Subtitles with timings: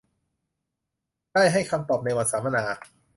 [1.33, 2.63] ได้ให้คำตอบในวันสัมมนา